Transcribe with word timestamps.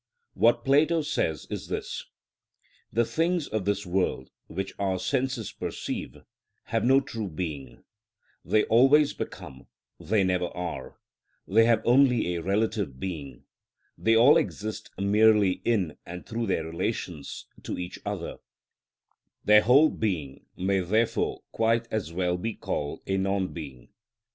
What 0.33 0.65
Plato 0.65 1.03
says 1.03 1.45
is 1.51 1.67
this:—"The 1.67 3.05
things 3.05 3.45
of 3.47 3.65
this 3.65 3.85
world 3.85 4.31
which 4.47 4.73
our 4.79 4.97
senses 4.97 5.51
perceive 5.51 6.17
have 6.63 6.83
no 6.83 7.01
true 7.01 7.27
being; 7.29 7.83
they 8.43 8.63
always 8.63 9.13
become, 9.13 9.67
they 9.99 10.23
never 10.23 10.47
are: 10.57 10.97
they 11.47 11.65
have 11.65 11.83
only 11.85 12.33
a 12.33 12.41
relative 12.41 12.99
being; 12.99 13.43
they 13.95 14.15
all 14.15 14.37
exist 14.37 14.89
merely 14.97 15.61
in 15.63 15.95
and 16.03 16.25
through 16.25 16.47
their 16.47 16.65
relations 16.65 17.45
to 17.61 17.77
each 17.77 17.99
other; 18.03 18.37
their 19.45 19.61
whole 19.61 19.89
being 19.91 20.47
may, 20.57 20.79
therefore, 20.79 21.43
quite 21.51 21.87
as 21.91 22.11
well 22.11 22.37
be 22.37 22.55
called 22.55 23.03
a 23.05 23.17
non 23.17 23.49
being. 23.49 23.89